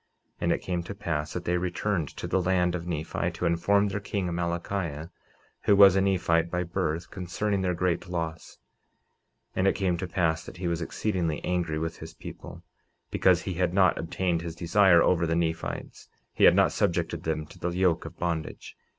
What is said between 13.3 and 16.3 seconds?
he had not obtained his desire over the Nephites;